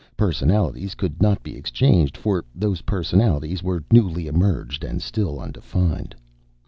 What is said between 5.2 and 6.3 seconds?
undefined.